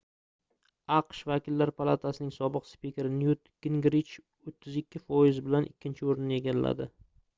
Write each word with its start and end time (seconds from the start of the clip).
aqsh 0.99 1.17
vakillar 1.31 1.71
palatasining 1.81 2.31
sobiq 2.37 2.65
spikeri 2.71 3.11
nyut 3.17 3.53
gingrich 3.67 4.15
32 4.55 5.03
foiz 5.07 5.41
bilan 5.49 5.69
ikkinchi 5.73 6.09
oʻrinni 6.15 6.41
egalladi 6.41 6.89